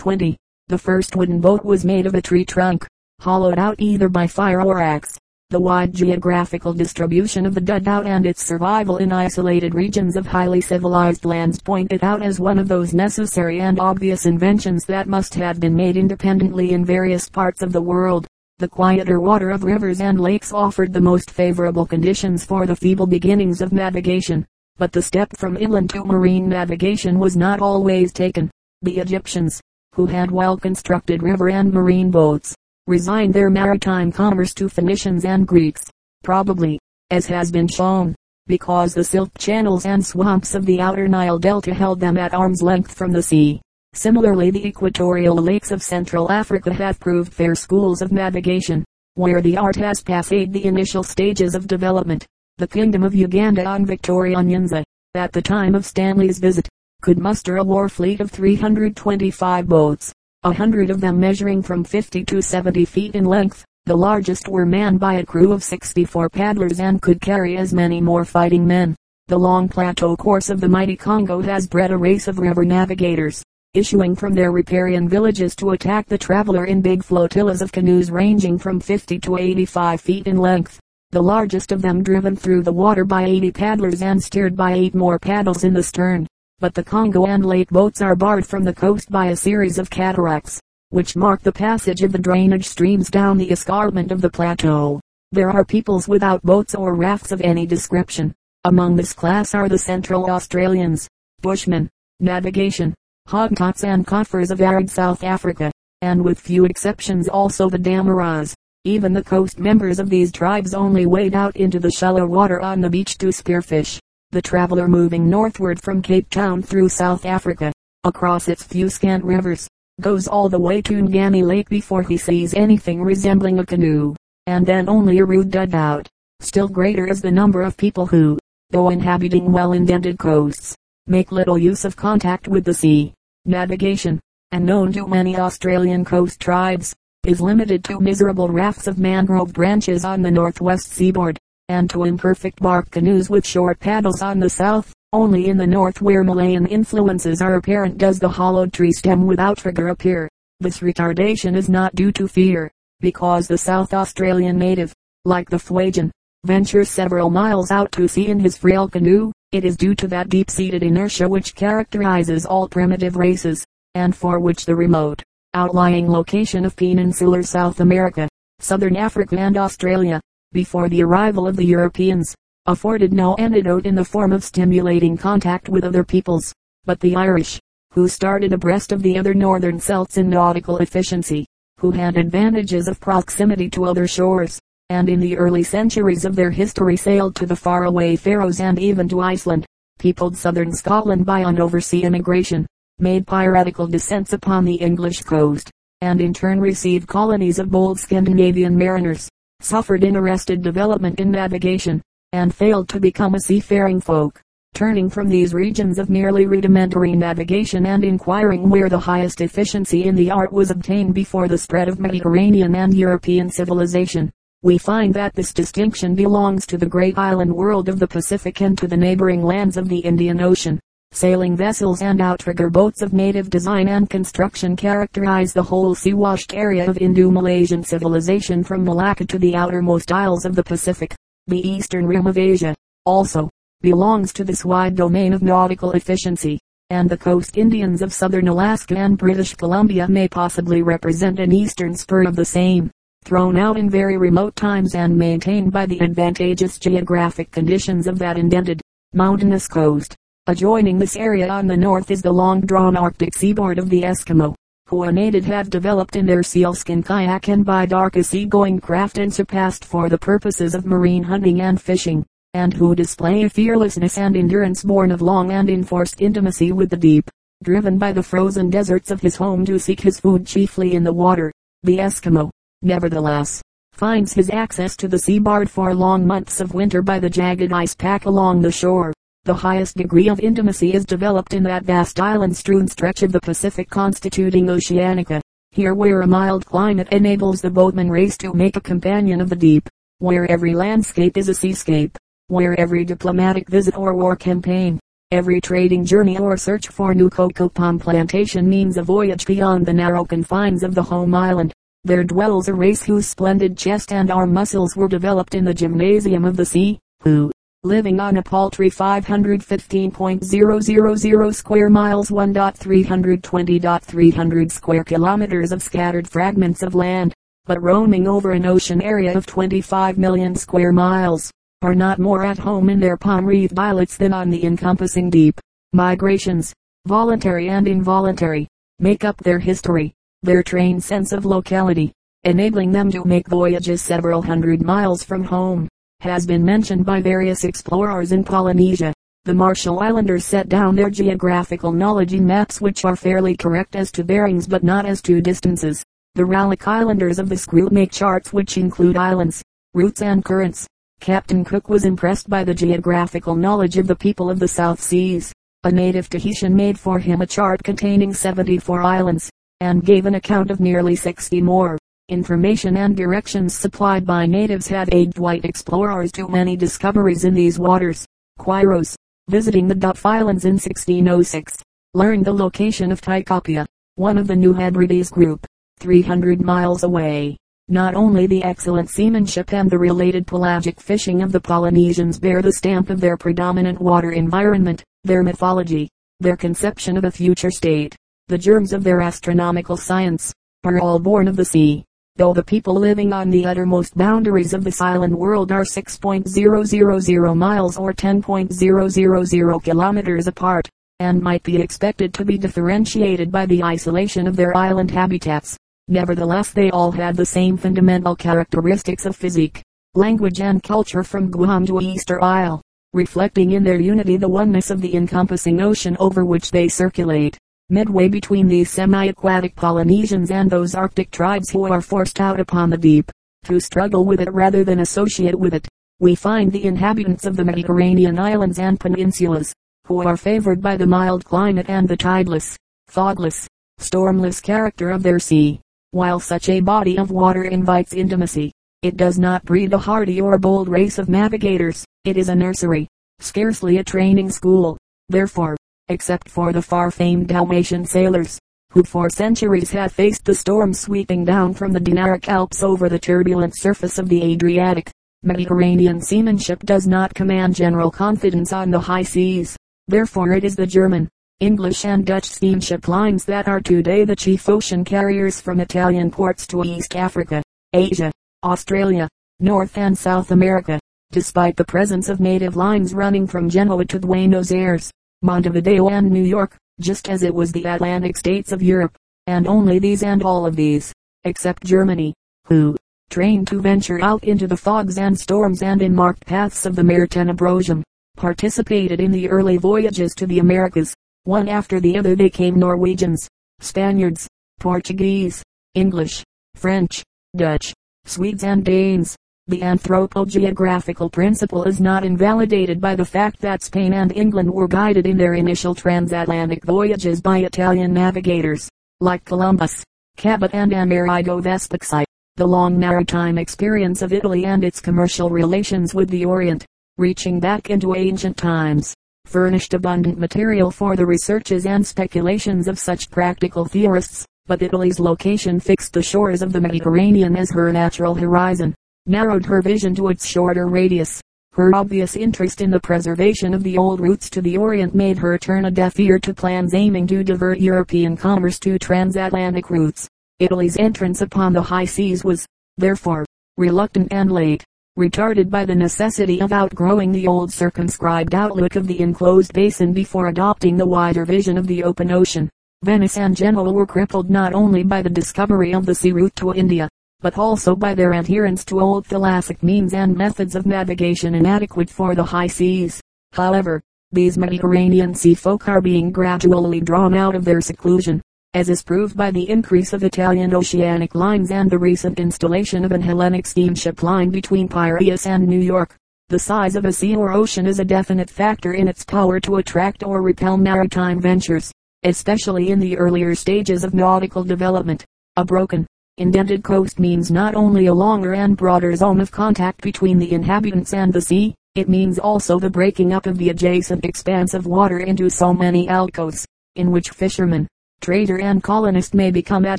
[0.00, 0.34] 20.
[0.68, 2.86] The first wooden boat was made of a tree trunk,
[3.20, 5.18] hollowed out either by fire or axe.
[5.50, 10.62] The wide geographical distribution of the dugout and its survival in isolated regions of highly
[10.62, 15.34] civilized lands point it out as one of those necessary and obvious inventions that must
[15.34, 18.26] have been made independently in various parts of the world.
[18.58, 23.06] The quieter water of rivers and lakes offered the most favorable conditions for the feeble
[23.06, 24.46] beginnings of navigation.
[24.78, 28.50] But the step from inland to marine navigation was not always taken.
[28.80, 29.60] The Egyptians,
[30.00, 32.54] who had well constructed river and marine boats,
[32.86, 35.84] resigned their maritime commerce to Phoenicians and Greeks,
[36.24, 36.78] probably,
[37.10, 38.14] as has been shown,
[38.46, 42.62] because the silt channels and swamps of the outer Nile delta held them at arm's
[42.62, 43.60] length from the sea.
[43.92, 48.86] Similarly the equatorial lakes of Central Africa have proved fair schools of navigation,
[49.16, 52.26] where the art has passed the initial stages of development.
[52.56, 54.82] The kingdom of Uganda on Victoria Nyanza,
[55.14, 56.66] at the time of Stanley's visit,
[57.00, 62.24] could muster a war fleet of 325 boats, a hundred of them measuring from 50
[62.26, 63.64] to 70 feet in length.
[63.86, 68.00] The largest were manned by a crew of 64 paddlers and could carry as many
[68.00, 68.94] more fighting men.
[69.28, 73.42] The long plateau course of the mighty Congo has bred a race of river navigators,
[73.72, 78.58] issuing from their riparian villages to attack the traveler in big flotillas of canoes ranging
[78.58, 80.78] from 50 to 85 feet in length.
[81.12, 84.94] The largest of them driven through the water by 80 paddlers and steered by eight
[84.94, 86.26] more paddles in the stern
[86.60, 89.88] but the Congo and lake boats are barred from the coast by a series of
[89.88, 95.00] cataracts, which mark the passage of the drainage streams down the escarpment of the plateau.
[95.32, 98.34] There are peoples without boats or rafts of any description.
[98.64, 101.08] Among this class are the Central Australians,
[101.40, 101.88] Bushmen,
[102.20, 102.94] navigation,
[103.26, 108.52] Hottentots and Kafirs of arid South Africa, and with few exceptions also the Damaras.
[108.84, 112.82] Even the coast members of these tribes only wade out into the shallow water on
[112.82, 113.98] the beach to spearfish
[114.32, 117.72] the traveler moving northward from Cape Town through South Africa,
[118.04, 119.68] across its few scant rivers,
[120.00, 124.14] goes all the way to Ngami Lake before he sees anything resembling a canoe,
[124.46, 126.08] and then only a rude dugout.
[126.38, 128.38] Still greater is the number of people who,
[128.70, 130.76] though inhabiting well-indented coasts,
[131.08, 133.12] make little use of contact with the sea.
[133.46, 134.20] Navigation,
[134.52, 140.04] and known to many Australian coast tribes, is limited to miserable rafts of mangrove branches
[140.04, 141.36] on the northwest seaboard
[141.70, 144.92] and to imperfect bark canoes with short paddles on the south.
[145.12, 149.38] Only in the north where Malayan influences are apparent does the hollowed tree stem with
[149.38, 150.28] outrigger appear.
[150.58, 152.70] This retardation is not due to fear,
[153.00, 154.92] because the South Australian native,
[155.24, 156.10] like the Fuegian,
[156.44, 159.32] ventures several miles out to sea in his frail canoe.
[159.52, 163.64] It is due to that deep-seated inertia which characterizes all primitive races,
[163.94, 165.22] and for which the remote,
[165.54, 168.28] outlying location of peninsular South America,
[168.60, 170.20] Southern Africa and Australia,
[170.52, 172.34] before the arrival of the Europeans,
[172.66, 176.52] afforded no antidote in the form of stimulating contact with other peoples.
[176.84, 177.60] But the Irish,
[177.92, 181.46] who started abreast of the other northern Celts in nautical efficiency,
[181.78, 184.58] who had advantages of proximity to other shores,
[184.88, 189.08] and in the early centuries of their history sailed to the faraway Faroes and even
[189.08, 189.64] to Iceland,
[189.98, 192.66] peopled southern Scotland by an oversea immigration,
[192.98, 198.76] made piratical descents upon the English coast, and in turn received colonies of bold Scandinavian
[198.76, 199.28] mariners,
[199.60, 204.42] suffered in arrested development in navigation, and failed to become a seafaring folk.
[204.74, 210.14] Turning from these regions of merely rudimentary navigation and inquiring where the highest efficiency in
[210.14, 214.30] the art was obtained before the spread of Mediterranean and European civilization,
[214.62, 218.76] we find that this distinction belongs to the great island world of the Pacific and
[218.76, 220.78] to the neighboring lands of the Indian Ocean.
[221.12, 226.88] Sailing vessels and outrigger boats of native design and construction characterize the whole sea-washed area
[226.88, 231.12] of Indo-Malaysian civilization from Malacca to the outermost isles of the Pacific.
[231.48, 233.50] The eastern rim of Asia, also,
[233.80, 236.60] belongs to this wide domain of nautical efficiency,
[236.90, 241.96] and the coast Indians of southern Alaska and British Columbia may possibly represent an eastern
[241.96, 242.88] spur of the same,
[243.24, 248.38] thrown out in very remote times and maintained by the advantageous geographic conditions of that
[248.38, 248.80] indented,
[249.12, 250.16] mountainous coast.
[250.50, 254.52] Adjoining this area on the north is the long-drawn Arctic seaboard of the Eskimo,
[254.88, 259.84] who unaided have developed in their sealskin kayak and bidarka a sea-going craft and surpassed
[259.84, 264.82] for the purposes of marine hunting and fishing, and who display a fearlessness and endurance
[264.82, 267.30] born of long and enforced intimacy with the deep,
[267.62, 271.12] driven by the frozen deserts of his home to seek his food chiefly in the
[271.12, 271.52] water.
[271.84, 272.50] The Eskimo,
[272.82, 277.30] nevertheless, finds his access to the sea barred for long months of winter by the
[277.30, 279.12] jagged ice pack along the shore.
[279.50, 283.90] The highest degree of intimacy is developed in that vast island-strewn stretch of the Pacific
[283.90, 285.40] constituting Oceanica.
[285.72, 289.56] Here where a mild climate enables the boatman race to make a companion of the
[289.56, 289.88] deep,
[290.20, 292.16] where every landscape is a seascape,
[292.46, 295.00] where every diplomatic visit or war campaign,
[295.32, 299.92] Every trading journey or search for new cocoa palm plantation means a voyage beyond the
[299.92, 301.72] narrow confines of the home island.
[302.04, 306.44] There dwells a race whose splendid chest and arm muscles were developed in the gymnasium
[306.44, 307.50] of the sea, who,
[307.82, 317.32] living on a paltry 515.000 square miles 1.320.300 square kilometers of scattered fragments of land,
[317.64, 321.50] but roaming over an ocean area of 25 million square miles,
[321.80, 325.58] are not more at home in their palm-wreathed islets than on the encompassing deep.
[325.94, 326.74] Migrations,
[327.06, 328.68] voluntary and involuntary,
[328.98, 330.12] make up their history,
[330.42, 332.12] their trained sense of locality,
[332.44, 335.88] enabling them to make voyages several hundred miles from home
[336.20, 339.12] has been mentioned by various explorers in Polynesia.
[339.46, 344.12] The Marshall Islanders set down their geographical knowledge in maps which are fairly correct as
[344.12, 346.04] to bearings but not as to distances.
[346.34, 349.62] The Ralik Islanders of this group make charts which include islands,
[349.94, 350.86] routes and currents.
[351.20, 355.52] Captain Cook was impressed by the geographical knowledge of the people of the South Seas.
[355.84, 359.50] A native Tahitian made for him a chart containing 74 islands,
[359.80, 361.98] and gave an account of nearly 60 more.
[362.30, 367.76] Information and directions supplied by natives had aided white explorers to many discoveries in these
[367.76, 368.24] waters.
[368.56, 369.16] Quiros,
[369.48, 371.82] visiting the Duff Islands in 1606,
[372.14, 373.84] learned the location of Tikopia,
[374.14, 375.66] one of the New Hebrides group,
[375.98, 377.56] 300 miles away.
[377.88, 382.74] Not only the excellent seamanship and the related pelagic fishing of the Polynesians bear the
[382.74, 388.14] stamp of their predominant water environment, their mythology, their conception of a future state,
[388.46, 390.54] the germs of their astronomical science,
[390.84, 392.04] are all born of the sea
[392.40, 397.98] though the people living on the uttermost boundaries of this island world are 6.000 miles
[397.98, 400.88] or 10.000 kilometers apart,
[401.18, 405.76] and might be expected to be differentiated by the isolation of their island habitats.
[406.08, 409.82] Nevertheless they all had the same fundamental characteristics of physique,
[410.14, 412.80] language and culture from Guam to Easter Isle,
[413.12, 417.58] reflecting in their unity the oneness of the encompassing ocean over which they circulate
[417.90, 422.96] midway between these semi-aquatic Polynesians and those Arctic tribes who are forced out upon the
[422.96, 423.30] deep,
[423.64, 425.86] to struggle with it rather than associate with it.
[426.18, 429.72] We find the inhabitants of the Mediterranean islands and peninsulas,
[430.06, 432.76] who are favored by the mild climate and the tideless,
[433.08, 433.66] fogless,
[433.98, 435.80] stormless character of their sea.
[436.12, 438.72] While such a body of water invites intimacy,
[439.02, 442.04] it does not breed a hardy or bold race of navigators.
[442.24, 443.08] It is a nursery,
[443.38, 444.98] scarcely a training school.
[445.28, 445.76] Therefore,
[446.10, 448.58] except for the far-famed Dalmatian sailors,
[448.90, 453.18] who for centuries have faced the storm sweeping down from the Dinaric Alps over the
[453.18, 455.10] turbulent surface of the Adriatic.
[455.42, 459.76] Mediterranean seamanship does not command general confidence on the high seas.
[460.08, 461.28] Therefore it is the German,
[461.60, 466.66] English and Dutch steamship lines that are today the chief ocean carriers from Italian ports
[466.66, 468.32] to East Africa, Asia,
[468.64, 469.28] Australia,
[469.60, 470.98] North and South America,
[471.30, 475.10] despite the presence of native lines running from Genoa to Buenos Aires.
[475.42, 479.16] Montevideo and New York, just as it was the Atlantic states of Europe,
[479.46, 481.12] and only these and all of these,
[481.44, 482.34] except Germany,
[482.66, 482.94] who,
[483.30, 487.04] trained to venture out into the fogs and storms and in marked paths of the
[487.04, 488.02] Mare Tenebrosum,
[488.36, 491.14] participated in the early voyages to the Americas.
[491.44, 493.48] One after the other they came Norwegians,
[493.80, 494.46] Spaniards,
[494.78, 495.62] Portuguese,
[495.94, 496.44] English,
[496.74, 497.22] French,
[497.56, 497.94] Dutch,
[498.24, 499.36] Swedes and Danes.
[499.70, 505.28] The anthropogeographical principle is not invalidated by the fact that Spain and England were guided
[505.28, 508.88] in their initial transatlantic voyages by Italian navigators,
[509.20, 510.02] like Columbus,
[510.36, 512.24] Cabot and Amerigo Vespucci.
[512.56, 516.84] The long maritime experience of Italy and its commercial relations with the Orient,
[517.16, 523.30] reaching back into ancient times, furnished abundant material for the researches and speculations of such
[523.30, 528.96] practical theorists, but Italy's location fixed the shores of the Mediterranean as her natural horizon
[529.26, 531.40] narrowed her vision to its shorter radius.
[531.72, 535.56] Her obvious interest in the preservation of the old routes to the Orient made her
[535.56, 540.28] turn a deaf ear to plans aiming to divert European commerce to transatlantic routes.
[540.58, 542.66] Italy's entrance upon the high seas was,
[542.98, 543.46] therefore,
[543.76, 544.84] reluctant and late,
[545.18, 550.48] retarded by the necessity of outgrowing the old circumscribed outlook of the enclosed basin before
[550.48, 552.68] adopting the wider vision of the open ocean.
[553.02, 556.74] Venice and Genoa were crippled not only by the discovery of the sea route to
[556.74, 557.08] India,
[557.40, 562.34] but also by their adherence to old thalassic means and methods of navigation inadequate for
[562.34, 563.20] the high seas.
[563.52, 564.00] However,
[564.32, 568.40] these Mediterranean sea folk are being gradually drawn out of their seclusion,
[568.74, 573.10] as is proved by the increase of Italian oceanic lines and the recent installation of
[573.10, 576.14] an Hellenic steamship line between Piraeus and New York.
[576.50, 579.76] The size of a sea or ocean is a definite factor in its power to
[579.76, 581.90] attract or repel maritime ventures,
[582.22, 585.24] especially in the earlier stages of nautical development.
[585.56, 586.06] A broken,
[586.40, 591.12] Indented coast means not only a longer and broader zone of contact between the inhabitants
[591.12, 595.18] and the sea, It means also the breaking up of the adjacent expanse of water
[595.18, 597.88] into so many alcoves, in which fisherman,
[598.20, 599.98] trader and colonist may become at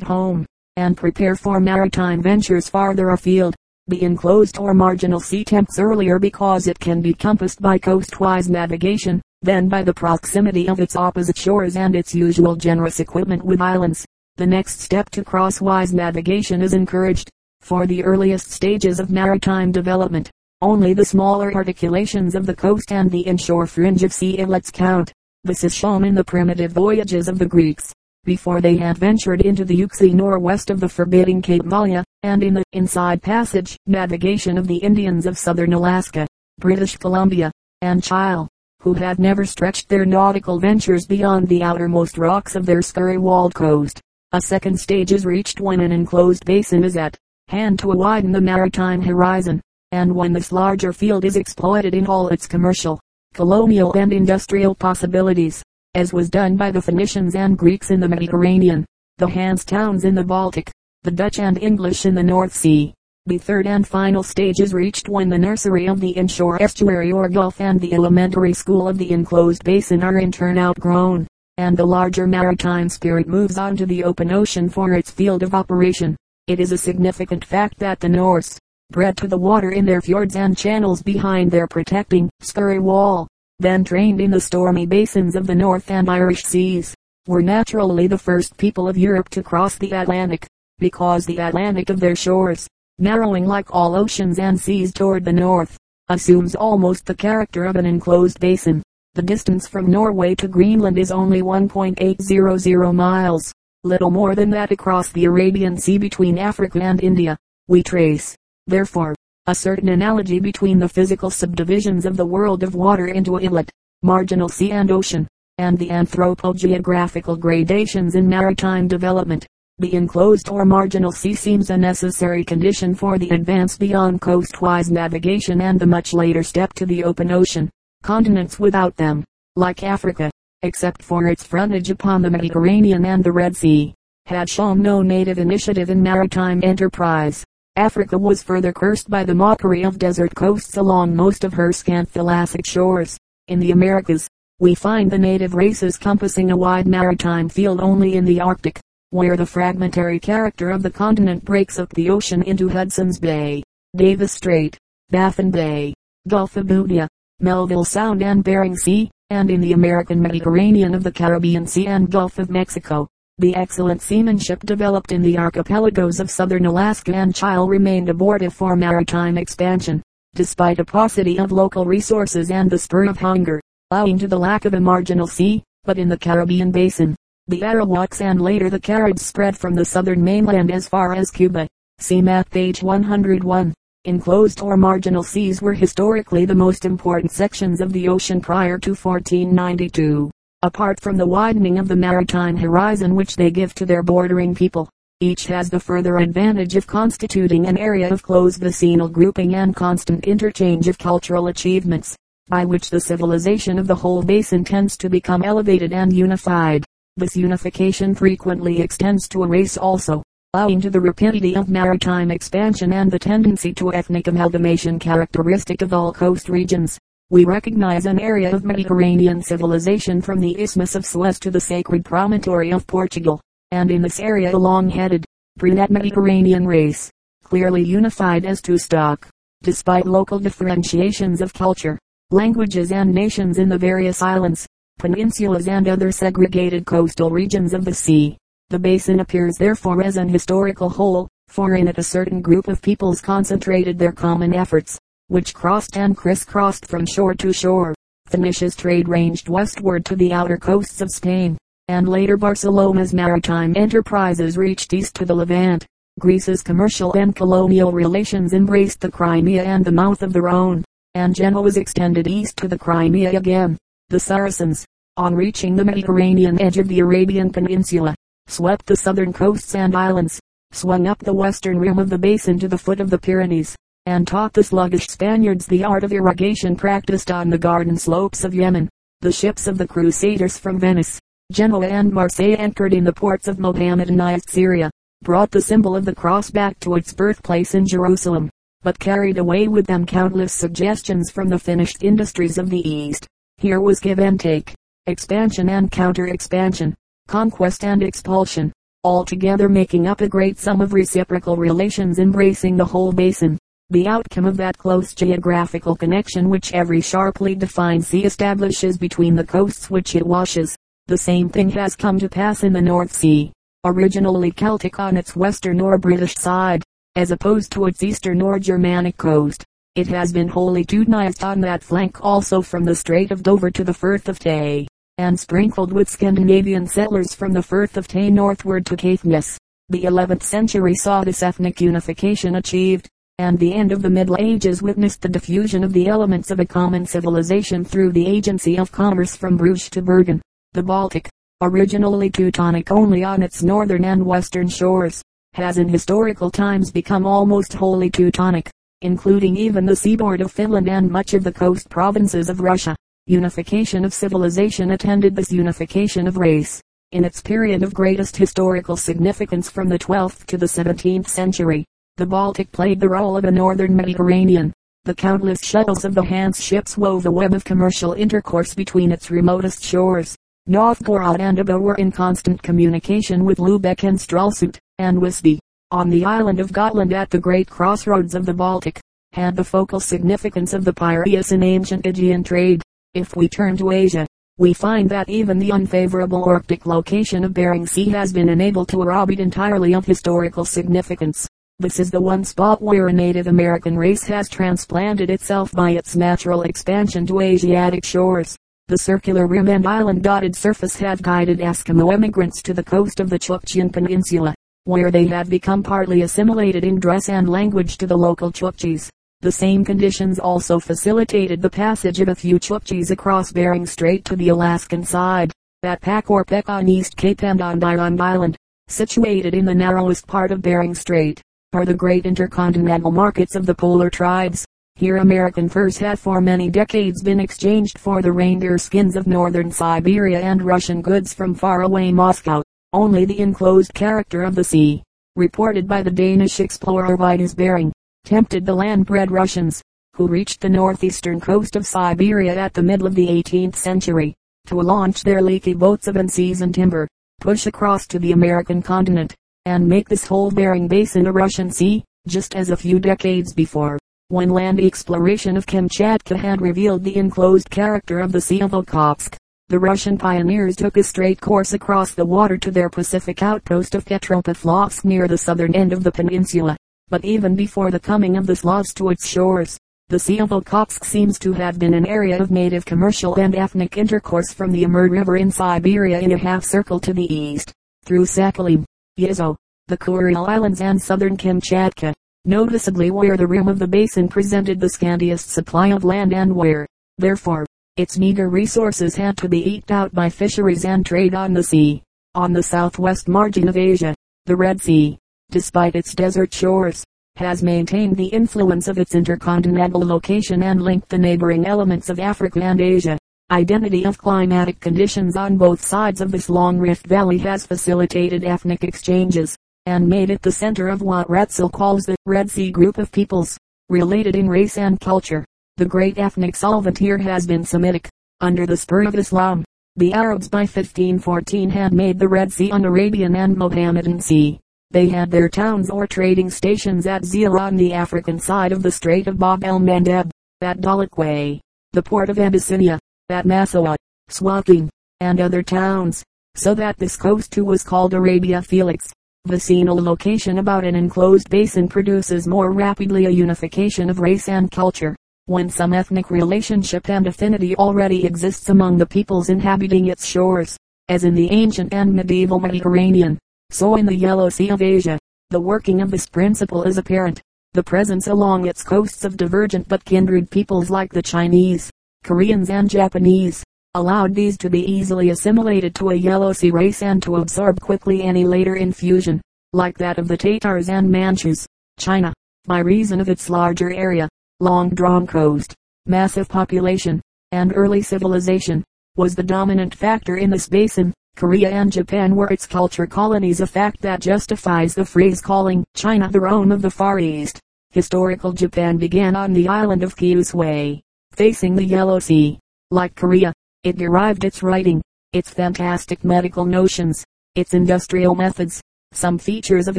[0.00, 0.46] home,
[0.76, 3.54] and prepare for maritime ventures farther afield.
[3.88, 9.20] The enclosed or marginal sea tempts earlier because it can be compassed by coastwise navigation,
[9.42, 14.06] than by the proximity of its opposite shores and its usual generous equipment with islands.
[14.36, 17.28] The next step to crosswise navigation is encouraged.
[17.60, 20.30] For the earliest stages of maritime development,
[20.62, 25.12] only the smaller articulations of the coast and the inshore fringe of sea islets count.
[25.44, 27.92] This is shown in the primitive voyages of the Greeks,
[28.24, 32.42] before they had ventured into the Euxine or west of the forbidding Cape Malea, and
[32.42, 36.26] in the inside passage navigation of the Indians of southern Alaska,
[36.58, 38.48] British Columbia, and Chile,
[38.80, 44.00] who had never stretched their nautical ventures beyond the outermost rocks of their skerry-walled coast.
[44.34, 48.40] A second stage is reached when an enclosed basin is at hand to widen the
[48.40, 49.60] maritime horizon
[49.92, 52.98] and when this larger field is exploited in all its commercial,
[53.34, 55.62] colonial and industrial possibilities,
[55.94, 58.86] as was done by the Phoenicians and Greeks in the Mediterranean,
[59.18, 60.70] the Hanse towns in the Baltic,
[61.02, 62.94] the Dutch and English in the North Sea.
[63.26, 67.28] The third and final stage is reached when the nursery of the inshore estuary or
[67.28, 71.26] gulf and the elementary school of the enclosed basin are in turn outgrown,
[71.58, 75.54] and the larger maritime spirit moves on to the open ocean for its field of
[75.54, 76.16] operation.
[76.46, 78.58] It is a significant fact that the Norse,
[78.90, 83.28] bred to the water in their fjords and channels behind their protecting, skerry wall,
[83.58, 86.94] then trained in the stormy basins of the North and Irish seas,
[87.26, 90.46] were naturally the first people of Europe to cross the Atlantic,
[90.78, 92.66] because the Atlantic of their shores,
[92.98, 95.78] narrowing like all oceans and seas toward the north,
[96.08, 98.82] assumes almost the character of an enclosed basin.
[99.14, 103.52] The distance from Norway to Greenland is only 1.800 miles,
[103.84, 107.36] little more than that across the Arabian Sea between Africa and India.
[107.68, 108.34] We trace,
[108.66, 109.14] Therefore,
[109.46, 113.70] a certain analogy between the physical subdivisions of the world of water into inlet,
[114.02, 115.28] marginal sea and ocean,
[115.58, 119.46] and the anthropogeographical gradations in maritime development.
[119.76, 125.60] The enclosed or marginal sea seems a necessary condition for the advance beyond coastwise navigation
[125.60, 127.68] and the much later step to the open ocean.
[128.02, 129.22] Continents without them,
[129.54, 130.28] like Africa,
[130.62, 133.94] except for its frontage upon the Mediterranean and the Red Sea,
[134.26, 137.44] had shown no native initiative in maritime enterprise.
[137.76, 142.12] Africa was further cursed by the mockery of desert coasts along most of her scant
[142.12, 143.16] thalassic shores.
[143.46, 144.28] In the Americas,
[144.58, 148.80] we find the native races compassing a wide maritime field only in the Arctic,
[149.10, 153.62] where the fragmentary character of the continent breaks up the ocean into Hudson's Bay,
[153.94, 154.76] Davis Strait,
[155.10, 155.94] Baffin Bay,
[156.26, 157.06] Gulf of Boothia,
[157.42, 162.08] Melville Sound and Bering Sea, and in the American Mediterranean of the Caribbean Sea and
[162.08, 163.08] Gulf of Mexico.
[163.38, 168.76] The excellent seamanship developed in the archipelagos of southern Alaska and Chile remained abortive for
[168.76, 170.02] maritime expansion,
[170.34, 174.64] despite a paucity of local resources and the spur of hunger, owing to the lack
[174.64, 177.16] of a marginal sea, but in the Caribbean basin,
[177.48, 181.66] the Arawaks and later the Caribs spread from the southern mainland as far as Cuba.
[181.98, 183.74] See map page 101.
[184.04, 188.90] Enclosed or marginal seas were historically the most important sections of the ocean prior to
[188.90, 190.30] 1492
[190.64, 194.88] apart from the widening of the maritime horizon which they give to their bordering people.
[195.18, 200.24] Each has the further advantage of constituting an area of close vicinal grouping and constant
[200.24, 202.16] interchange of cultural achievements,
[202.46, 206.84] by which the civilization of the whole basin tends to become elevated and unified.
[207.16, 210.22] This unification frequently extends to a race also,
[210.54, 215.92] owing to the rapidity of maritime expansion and the tendency to ethnic amalgamation characteristic of
[215.92, 216.98] all coast regions
[217.32, 222.04] we recognize an area of Mediterranean civilization from the Isthmus of Suez to the sacred
[222.04, 223.40] promontory of Portugal,
[223.70, 225.24] and in this area a long-headed,
[225.56, 227.10] brunette Mediterranean race,
[227.42, 229.26] clearly unified as to stock,
[229.62, 231.98] despite local differentiations of culture,
[232.30, 234.66] languages and nations in the various islands,
[235.00, 238.36] peninsulas and other segregated coastal regions of the sea.
[238.72, 242.80] The basin appears therefore as an historical whole, for in it a certain group of
[242.80, 244.98] peoples concentrated their common efforts,
[245.28, 247.94] which crossed and crisscrossed from shore to shore.
[248.28, 254.56] Phoenicia's trade ranged westward to the outer coasts of Spain, and later Barcelona's maritime enterprises
[254.56, 255.84] reached east to the Levant.
[256.18, 260.82] Greece's commercial and colonial relations embraced the Crimea and the mouth of the Rhone,
[261.14, 263.76] and Genoa's extended east to the Crimea again.
[264.08, 264.86] The Saracens,
[265.18, 268.14] on reaching the Mediterranean edge of the Arabian Peninsula,
[268.46, 270.40] swept the southern coasts and islands,
[270.72, 274.26] swung up the western rim of the basin to the foot of the Pyrenees, and
[274.26, 278.88] taught the sluggish Spaniards the art of irrigation practiced on the garden slopes of Yemen.
[279.20, 281.20] The ships of the Crusaders from Venice,
[281.52, 284.90] Genoa and Marseille anchored in the ports of Mohammedanized Syria,
[285.22, 288.50] brought the symbol of the cross back to its birthplace in Jerusalem.
[288.82, 293.26] but carried away with them countless suggestions from the finished industries of the East.
[293.58, 294.74] Here was give and take,
[295.06, 296.94] expansion and counter-expansion,
[297.28, 298.72] conquest and expulsion,
[299.04, 303.58] altogether making up a great sum of reciprocal relations embracing the whole basin.
[303.90, 309.44] The outcome of that close geographical connection which every sharply defined sea establishes between the
[309.44, 310.76] coasts which it washes.
[311.08, 313.52] The same thing has come to pass in the North Sea,
[313.84, 316.82] originally Celtic on its western or British side,
[317.16, 319.64] as opposed to its eastern or Germanic coast.
[319.94, 323.84] It has been wholly Teutonized on that flank also from the Strait of Dover to
[323.84, 324.86] the Firth of Tay,
[325.18, 329.58] and sprinkled with Scandinavian settlers from the Firth of Tay northward to Caithness.
[329.88, 334.82] The 11th century saw this ethnic unification achieved, and the end of the Middle Ages
[334.82, 339.36] witnessed the diffusion of the elements of a common civilization through the agency of commerce
[339.36, 340.40] from Bruges to Bergen.
[340.72, 341.28] The Baltic,
[341.60, 345.22] originally Teutonic only on its northern and western shores,
[345.54, 348.70] has in historical times become almost wholly Teutonic
[349.02, 352.94] including even the seaboard of Finland and much of the coast provinces of Russia.
[353.26, 356.80] Unification of civilization attended this unification of race.
[357.12, 361.84] In its period of greatest historical significance from the 12th to the 17th century,
[362.16, 364.72] the Baltic played the role of a northern Mediterranean.
[365.04, 369.30] The countless shuttles of the Hanse ships wove a web of commercial intercourse between its
[369.30, 370.36] remotest shores.
[370.66, 375.58] Novgorod and Abo were in constant communication with Lubeck and Stralsund, and Wisby
[375.92, 378.98] on the island of Gotland at the great crossroads of the Baltic,
[379.32, 382.82] had the focal significance of the Piraeus in ancient Aegean trade.
[383.14, 384.26] If we turn to Asia,
[384.56, 389.02] we find that even the unfavorable Arctic location of Bering Sea has been enabled to
[389.02, 391.46] rob it entirely of historical significance.
[391.78, 396.16] This is the one spot where a Native American race has transplanted itself by its
[396.16, 398.56] natural expansion to Asiatic shores.
[398.88, 403.28] The circular rim and island dotted surface have guided Eskimo emigrants to the coast of
[403.28, 404.54] the Chukchian Peninsula
[404.84, 409.08] where they have become partly assimilated in dress and language to the local Chukchis.
[409.42, 414.36] The same conditions also facilitated the passage of a few Chukchis across Bering Strait to
[414.36, 415.52] the Alaskan side.
[415.82, 418.56] At or on East Cape and on Dyrond Island,
[418.86, 423.74] situated in the narrowest part of Bering Strait, are the great intercontinental markets of the
[423.74, 424.64] polar tribes.
[424.94, 429.72] Here American furs have for many decades been exchanged for the reindeer skins of northern
[429.72, 432.62] Siberia and Russian goods from faraway Moscow.
[432.92, 435.02] Only the enclosed character of the sea,
[435.34, 437.91] reported by the Danish explorer Vitus Bering,
[438.24, 439.82] tempted the land-bred Russians,
[440.14, 444.34] who reached the northeastern coast of Siberia at the middle of the 18th century,
[444.66, 447.08] to launch their leaky boats of unseasoned timber,
[447.40, 449.34] push across to the American continent,
[449.66, 453.98] and make this whole Bering Basin a Russian sea, just as a few decades before,
[454.28, 459.36] when land exploration of Kamchatka had revealed the enclosed character of the Sea of Okhotsk
[459.72, 464.04] the Russian pioneers took a straight course across the water to their Pacific outpost of
[464.04, 466.76] Petropavlovsk near the southern end of the peninsula.
[467.12, 471.04] But even before the coming of the Slavs to its shores, the Sea of Okhotsk
[471.04, 475.10] seems to have been an area of native commercial and ethnic intercourse from the Amur
[475.10, 477.70] River in Siberia in a half circle to the east,
[478.06, 478.86] through Sakhalin,
[479.20, 479.56] Yezo,
[479.88, 482.14] the Kuril Islands and southern Kamchatka,
[482.46, 486.86] noticeably where the rim of the basin presented the scantiest supply of land and where,
[487.18, 487.66] therefore,
[487.98, 492.02] its meager resources had to be eked out by fisheries and trade on the sea.
[492.34, 494.14] On the southwest margin of Asia,
[494.46, 495.18] the Red Sea,
[495.52, 497.04] despite its desert shores,
[497.36, 502.60] has maintained the influence of its intercontinental location and linked the neighboring elements of Africa
[502.62, 503.16] and Asia.
[503.50, 508.82] Identity of climatic conditions on both sides of this long rift valley has facilitated ethnic
[508.82, 513.12] exchanges, and made it the center of what Ratzel calls the Red Sea group of
[513.12, 515.44] peoples, related in race and culture.
[515.76, 518.08] The great ethnic solvent here has been Semitic.
[518.40, 519.64] Under the spur of Islam,
[519.96, 524.58] the Arabs by 1514 had made the Red Sea an Arabian and Mohammedan sea.
[524.92, 528.90] They had their towns or trading stations at Ziyar on the African side of the
[528.90, 531.60] Strait of Bab el Mandeb, at Dalakwe,
[531.94, 532.98] the port of Abyssinia,
[533.30, 533.96] at Massawa,
[534.30, 536.22] Suakin, and other towns,
[536.56, 539.10] so that this coast too was called Arabia Felix.
[539.46, 544.70] The Vicinal location about an enclosed basin produces more rapidly a unification of race and
[544.70, 550.76] culture when some ethnic relationship and affinity already exists among the peoples inhabiting its shores,
[551.08, 553.38] as in the ancient and medieval Mediterranean,
[553.72, 555.18] so in the Yellow Sea of Asia,
[555.50, 557.40] the working of this principle is apparent.
[557.72, 561.90] The presence along its coasts of divergent but kindred peoples like the Chinese,
[562.22, 567.22] Koreans and Japanese, allowed these to be easily assimilated to a Yellow Sea race and
[567.22, 569.40] to absorb quickly any later infusion,
[569.72, 571.66] like that of the Tatars and Manchus.
[571.98, 572.32] China,
[572.66, 574.28] by reason of its larger area,
[574.60, 575.74] long drawn coast,
[576.06, 577.20] massive population,
[577.52, 578.84] and early civilization,
[579.16, 581.12] was the dominant factor in this basin.
[581.36, 586.30] Korea and Japan were its culture colonies a fact that justifies the phrase calling China
[586.30, 587.58] the Rome of the Far East.
[587.90, 591.00] Historical Japan began on the island of Kyushu,
[591.32, 592.58] facing the Yellow Sea.
[592.90, 598.80] Like Korea, it derived its writing, its fantastic medical notions, its industrial methods,
[599.12, 599.98] some features of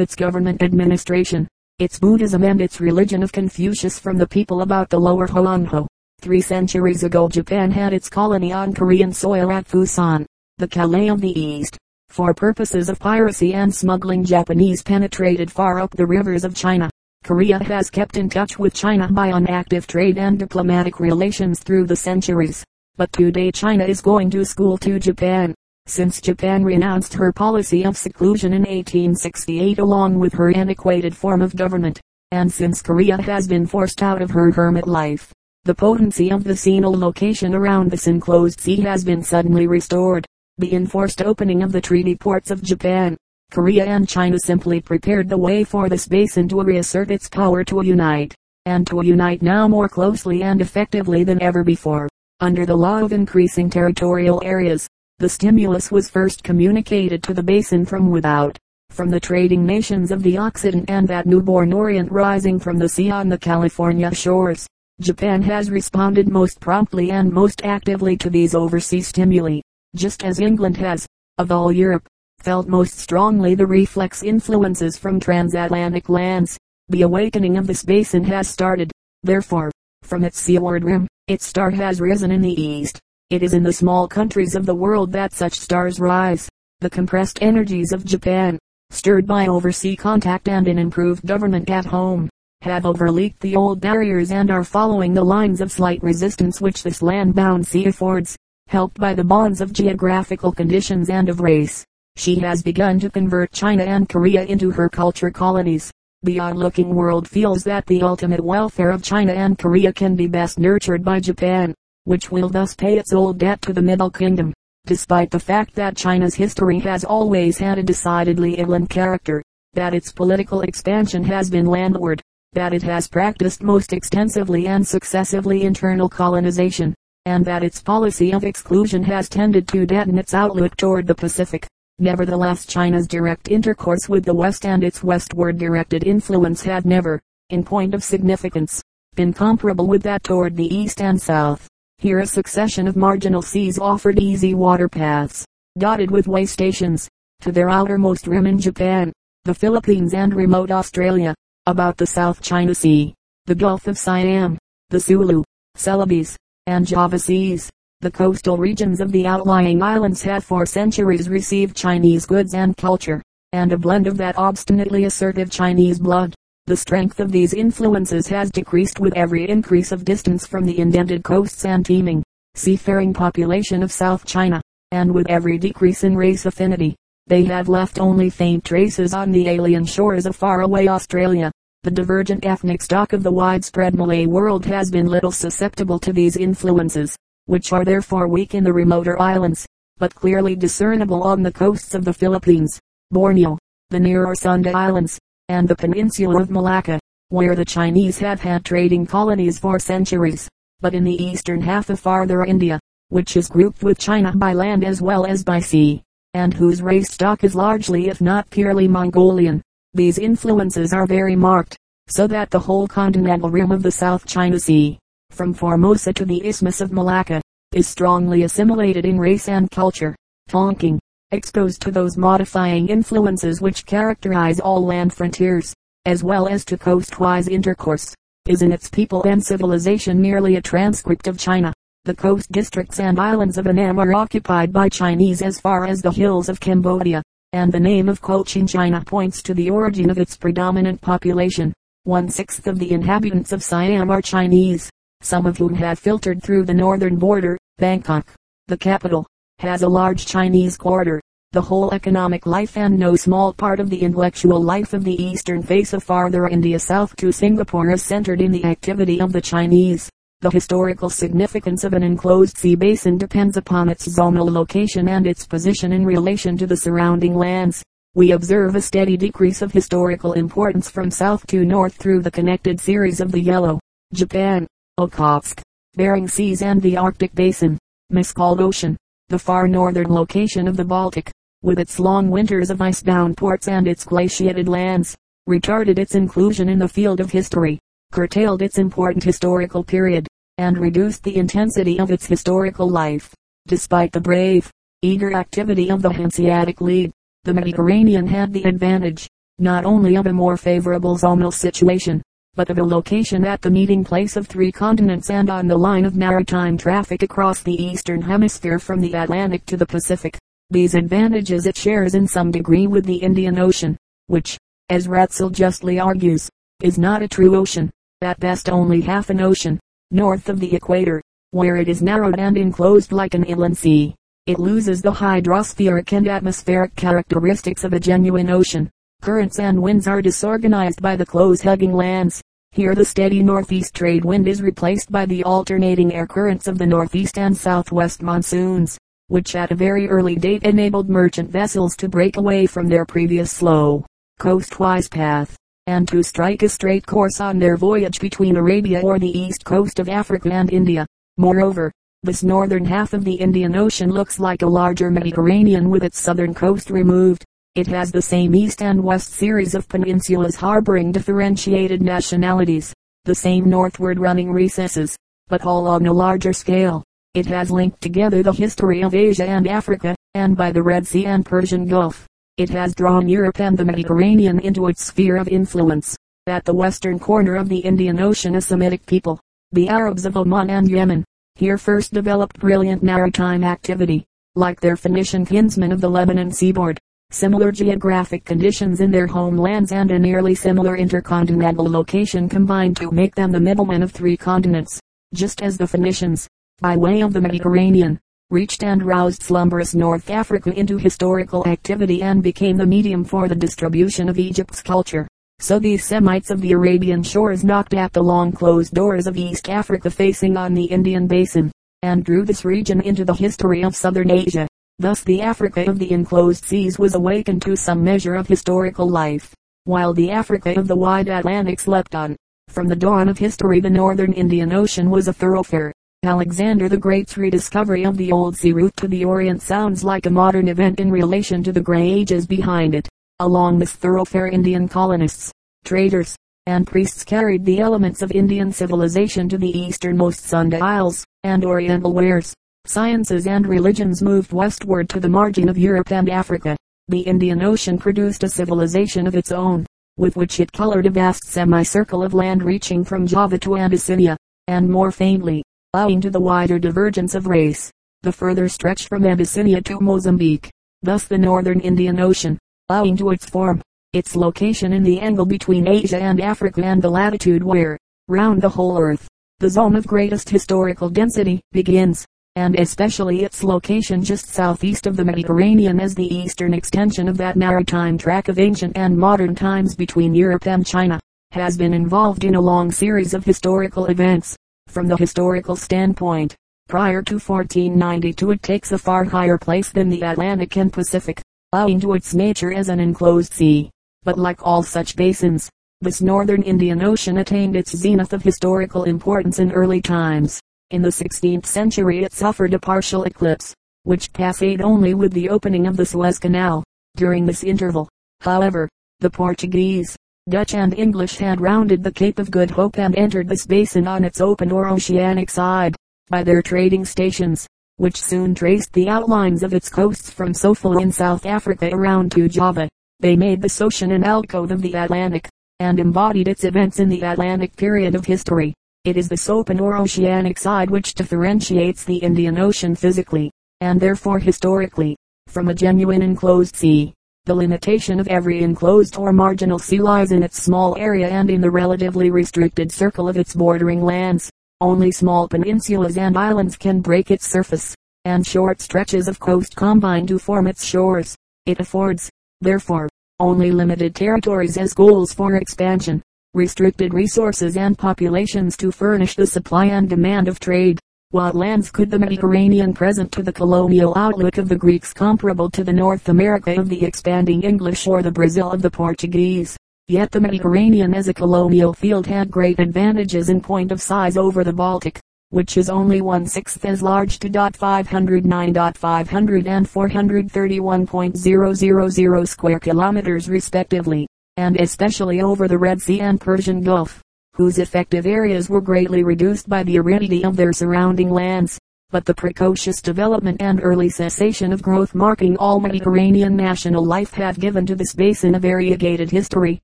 [0.00, 1.46] its government administration,
[1.78, 5.86] its Buddhism and its religion of Confucius from the people about the lower Hoangho.
[6.20, 10.24] Three centuries ago Japan had its colony on Korean soil at Fusan,
[10.56, 11.76] the Calais of the East.
[12.10, 16.88] For purposes of piracy and smuggling Japanese penetrated far up the rivers of China.
[17.24, 21.86] Korea has kept in touch with China by an active trade and diplomatic relations through
[21.86, 22.62] the centuries.
[22.96, 25.56] But today China is going to school to Japan.
[25.86, 31.56] Since Japan renounced her policy of seclusion in 1868 along with her antiquated form of
[31.56, 35.32] government, and since Korea has been forced out of her hermit life,
[35.64, 40.24] the potency of the vicinal location around this enclosed sea has been suddenly restored.
[40.56, 43.16] The enforced opening of the treaty ports of Japan,
[43.50, 47.84] Korea and China simply prepared the way for this basin to reassert its power to
[47.84, 52.08] unite, and to unite now more closely and effectively than ever before.
[52.38, 54.86] Under the law of increasing territorial areas,
[55.18, 58.56] the stimulus was first communicated to the basin from without,
[58.90, 63.10] from the trading nations of the Occident and that newborn Orient rising from the sea
[63.10, 64.68] on the California shores.
[65.00, 69.60] Japan has responded most promptly and most actively to these overseas stimuli,
[69.94, 71.06] just as England has,
[71.38, 72.06] of all Europe,
[72.38, 76.58] felt most strongly the reflex influences from transatlantic lands.
[76.88, 79.70] The awakening of this basin has started, therefore,
[80.02, 81.06] from its seaward rim.
[81.26, 83.00] Its star has risen in the east.
[83.30, 86.48] It is in the small countries of the world that such stars rise.
[86.80, 88.58] The compressed energies of Japan,
[88.90, 92.28] stirred by oversea contact and an improved government at home,
[92.60, 97.00] have overleaped the old barriers and are following the lines of slight resistance which this
[97.00, 98.36] land-bound sea affords,
[98.74, 101.84] helped by the bonds of geographical conditions and of race.
[102.16, 105.92] She has begun to convert China and Korea into her culture colonies.
[106.24, 110.58] The odd-looking world feels that the ultimate welfare of China and Korea can be best
[110.58, 114.52] nurtured by Japan, which will thus pay its old debt to the Middle Kingdom.
[114.86, 119.40] Despite the fact that China's history has always had a decidedly inland character,
[119.74, 122.20] that its political expansion has been landward,
[122.54, 126.92] that it has practiced most extensively and successively internal colonization,
[127.26, 131.66] and that its policy of exclusion has tended to deaden its outlook toward the Pacific.
[131.98, 137.64] Nevertheless China's direct intercourse with the West and its westward directed influence had never, in
[137.64, 138.82] point of significance,
[139.14, 141.68] been comparable with that toward the East and South.
[141.98, 145.46] Here a succession of marginal seas offered easy water paths,
[145.78, 147.08] dotted with way stations,
[147.40, 149.12] to their outermost rim in Japan,
[149.44, 151.34] the Philippines and remote Australia,
[151.66, 153.14] about the South China Sea,
[153.46, 154.58] the Gulf of Siam,
[154.90, 155.42] the Sulu,
[155.76, 157.70] Celebes, and Java Seas.
[158.00, 163.22] The coastal regions of the outlying islands had for centuries received Chinese goods and culture,
[163.52, 166.34] and a blend of that obstinately assertive Chinese blood.
[166.66, 171.22] The strength of these influences has decreased with every increase of distance from the indented
[171.22, 172.22] coasts and teeming,
[172.54, 176.96] seafaring population of South China, and with every decrease in race affinity.
[177.26, 181.52] They have left only faint traces on the alien shores of faraway Australia.
[181.84, 186.34] The divergent ethnic stock of the widespread Malay world has been little susceptible to these
[186.34, 189.66] influences which are therefore weak in the remoter islands,
[189.98, 193.58] but clearly discernible on the coasts of the Philippines, Borneo,
[193.90, 195.18] the nearer Sunda Islands,
[195.50, 200.48] and the peninsula of Malacca, where the Chinese have had trading colonies for centuries.
[200.80, 204.84] But in the eastern half of farther India, which is grouped with China by land
[204.84, 209.60] as well as by sea, and whose race stock is largely if not purely Mongolian,
[209.94, 211.76] these influences are very marked,
[212.08, 214.98] so that the whole continental rim of the South China Sea,
[215.30, 217.40] from Formosa to the Isthmus of Malacca,
[217.72, 220.16] is strongly assimilated in race and culture.
[220.50, 220.98] Tonking,
[221.30, 225.72] exposed to those modifying influences which characterize all land frontiers,
[226.06, 228.14] as well as to coastwise intercourse,
[228.46, 231.72] is in its people and civilization merely a transcript of China.
[232.04, 236.10] The coast districts and islands of Annam are occupied by Chinese as far as the
[236.10, 237.22] hills of Cambodia,
[237.54, 241.72] and the name of Cochin China points to the origin of its predominant population.
[242.02, 244.90] One-sixth of the inhabitants of Siam are Chinese
[245.24, 247.58] some of whom have filtered through the northern border.
[247.78, 248.30] Bangkok,
[248.68, 249.26] the capital,
[249.58, 251.20] has a large Chinese quarter.
[251.52, 255.62] The whole economic life and no small part of the intellectual life of the eastern
[255.62, 260.10] face of farther India south to Singapore is centered in the activity of the Chinese.
[260.44, 265.46] The historical significance of an enclosed sea basin depends upon its zonal location and its
[265.46, 267.82] position in relation to the surrounding lands.
[268.14, 272.78] We observe a steady decrease of historical importance from south to north through the connected
[272.78, 273.80] series of the Yellow,
[274.12, 274.66] Japan,
[275.00, 275.62] Okhotsk,
[275.96, 277.78] Bering Seas and the Arctic Basin,
[278.10, 278.98] Miscalled Ocean,
[279.30, 281.30] the far northern location of the Baltic,
[281.62, 285.16] with its long winters of ice-bound ports and its glaciated lands,
[285.48, 287.78] retarded its inclusion in the field of history.
[288.12, 293.34] curtailed its important historical period, and reduced the intensity of its historical life.
[293.66, 294.70] Despite the brave,
[295.02, 297.12] eager activity of the Hanseatic League,
[297.44, 302.22] the Mediterranean had the advantage, not only of a more favorable zonal situation,
[302.54, 306.04] but of a location at the meeting place of three continents and on the line
[306.04, 310.38] of maritime traffic across the eastern hemisphere from the Atlantic to the Pacific.
[310.70, 313.96] These advantages it shares in some degree with the Indian Ocean,
[314.28, 314.56] which,
[314.88, 316.48] as Ratzel justly argues,
[316.82, 317.90] is not a true ocean,
[318.20, 319.78] at best only half an ocean,
[320.14, 324.14] north of the equator, where it is narrowed and enclosed like an inland sea.
[324.46, 328.88] It loses the hydrospheric and atmospheric characteristics of a genuine ocean.
[329.20, 332.40] Currents and winds are disorganized by the close-hugging lands.
[332.72, 336.86] Here the steady northeast trade wind is replaced by the alternating air currents of the
[336.86, 338.98] northeast and southwest monsoons
[339.28, 343.50] which at a very early date enabled merchant vessels to break away from their previous
[343.50, 344.04] slow,
[344.38, 349.38] coastwise path, and to strike a straight course on their voyage between Arabia or the
[349.38, 351.06] east coast of Africa and India.
[351.36, 351.92] Moreover,
[352.22, 356.54] this northern half of the Indian Ocean looks like a larger Mediterranean with its southern
[356.54, 357.44] coast removed.
[357.74, 362.94] It has the same east and west series of peninsulas harboring differentiated nationalities,
[363.24, 365.16] the same northward running recesses,
[365.48, 367.04] but all on a larger scale.
[367.34, 371.26] It has linked together the history of Asia and Africa, and by the Red Sea
[371.26, 376.16] and Persian Gulf, it has drawn Europe and the Mediterranean into its sphere of influence.
[376.46, 379.40] At the western corner of the Indian Ocean a Semitic people,
[379.72, 381.24] the Arabs of Oman and Yemen,
[381.56, 386.96] here first developed brilliant maritime activity, like their Phoenician kinsmen of the Lebanon seaboard.
[387.30, 393.34] Similar geographic conditions in their homelands and a nearly similar intercontinental location combined to make
[393.34, 395.00] them the middlemen of three continents,
[395.32, 396.46] just as the Phoenicians,
[396.80, 398.20] by way of the Mediterranean,
[398.54, 403.54] reached and roused slumberous North Africa into historical activity and became the medium for the
[403.56, 405.26] distribution of Egypt's culture.
[405.58, 409.68] So these Semites of the Arabian shores knocked at the long closed doors of East
[409.68, 414.30] Africa facing on the Indian basin, and drew this region into the history of southern
[414.30, 414.68] Asia.
[415.00, 419.52] Thus the Africa of the enclosed seas was awakened to some measure of historical life,
[419.82, 422.36] while the Africa of the wide Atlantic slept on.
[422.68, 425.92] From the dawn of history the northern Indian Ocean was a thoroughfare,
[426.24, 430.30] Alexander the Great's rediscovery of the old sea route to the Orient sounds like a
[430.30, 433.08] modern event in relation to the gray ages behind it.
[433.40, 435.52] Along this thoroughfare Indian colonists,
[435.84, 436.34] traders,
[436.66, 442.54] and priests carried the elements of Indian civilization to the easternmost sundials, and oriental wares,
[442.86, 446.76] sciences and religions moved westward to the margin of Europe and Africa.
[447.08, 449.84] The Indian Ocean produced a civilization of its own,
[450.16, 454.88] with which it colored a vast semicircle of land reaching from Java to Abyssinia, and
[454.88, 455.62] more faintly,
[455.94, 457.90] owing to the wider divergence of race,
[458.22, 460.68] the further stretch from Abyssinia to Mozambique.
[461.02, 462.58] Thus the northern Indian Ocean,
[462.90, 463.80] owing to its form,
[464.12, 468.68] its location in the angle between Asia and Africa and the latitude where, round the
[468.68, 469.28] whole earth,
[469.60, 472.26] the zone of greatest historical density begins,
[472.56, 477.56] and especially its location just southeast of the Mediterranean as the eastern extension of that
[477.56, 481.20] maritime track of ancient and modern times between Europe and China,
[481.52, 484.56] has been involved in a long series of historical events,
[484.94, 486.54] from the historical standpoint,
[486.86, 491.98] prior to 1492 it takes a far higher place than the Atlantic and Pacific, owing
[491.98, 493.90] to its nature as an enclosed sea.
[494.22, 495.68] But like all such basins,
[496.00, 500.60] this northern Indian Ocean attained its zenith of historical importance in early times.
[500.90, 505.88] In the 16th century it suffered a partial eclipse, which passed only with the opening
[505.88, 506.84] of the Suez Canal.
[507.16, 508.08] During this interval,
[508.42, 513.48] however, the Portuguese, Dutch and English had rounded the Cape of Good Hope and entered
[513.48, 515.96] this basin on its open or oceanic side,
[516.28, 521.10] by their trading stations, which soon traced the outlines of its coasts from Sofala in
[521.10, 522.90] South Africa around to Java.
[523.20, 525.48] They made this ocean an alcove of the Atlantic,
[525.80, 528.74] and embodied its events in the Atlantic period of history.
[529.04, 534.40] It is this open or oceanic side which differentiates the Indian Ocean physically, and therefore
[534.40, 537.14] historically, from a genuine enclosed sea.
[537.46, 541.60] The limitation of every enclosed or marginal sea lies in its small area and in
[541.60, 544.50] the relatively restricted circle of its bordering lands.
[544.80, 550.26] Only small peninsulas and islands can break its surface, and short stretches of coast combine
[550.28, 551.36] to form its shores.
[551.66, 552.30] It affords,
[552.62, 556.22] therefore, only limited territories as goals for expansion,
[556.54, 560.98] restricted resources and populations to furnish the supply and demand of trade.
[561.34, 565.82] What lands could the Mediterranean present to the colonial outlook of the Greeks comparable to
[565.82, 569.76] the North America of the expanding English or the Brazil of the Portuguese?
[570.06, 574.62] Yet the Mediterranean as a colonial field had great advantages in point of size over
[574.62, 575.18] the Baltic,
[575.48, 585.40] which is only one-sixth as large to 509.500 and 431.000 square kilometers respectively, and especially
[585.40, 587.23] over the Red Sea and Persian Gulf.
[587.54, 591.78] Whose effective areas were greatly reduced by the aridity of their surrounding lands.
[592.10, 597.58] But the precocious development and early cessation of growth marking all Mediterranean national life have
[597.58, 599.80] given to this basin a variegated history,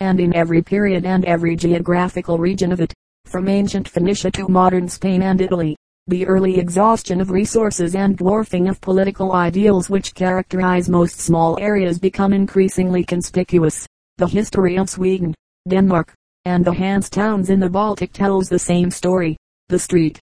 [0.00, 4.88] and in every period and every geographical region of it, from ancient Phoenicia to modern
[4.88, 5.76] Spain and Italy,
[6.08, 11.98] the early exhaustion of resources and dwarfing of political ideals which characterize most small areas
[11.98, 13.86] become increasingly conspicuous.
[14.18, 15.34] The history of Sweden,
[15.68, 16.14] Denmark,
[16.46, 19.36] and the Hanse towns in the Baltic tells the same story.
[19.68, 20.20] The street,